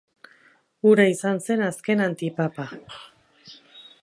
Hura 0.91 1.05
izan 1.11 1.39
zen 1.49 1.63
azken 1.67 2.03
antipapa. 2.09 2.67